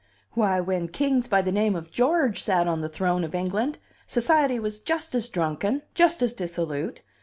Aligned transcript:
Why, 0.31 0.59
when 0.59 0.87
kings 0.87 1.27
by 1.27 1.43
the 1.43 1.51
name 1.51 1.75
of 1.75 1.91
George 1.91 2.41
sat 2.41 2.67
on 2.67 2.81
the 2.81 2.89
throne 2.89 3.23
of 3.23 3.35
England, 3.35 3.77
society 4.07 4.57
was 4.57 4.79
just 4.79 5.13
as 5.13 5.29
drunken, 5.29 5.83
just 5.93 6.23
as 6.23 6.33
dissolute! 6.33 7.03